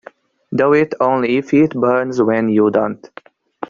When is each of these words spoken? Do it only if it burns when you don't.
Do 0.55 0.73
it 0.73 0.95
only 0.99 1.37
if 1.37 1.53
it 1.53 1.79
burns 1.79 2.19
when 2.19 2.49
you 2.49 2.71
don't. 2.71 3.07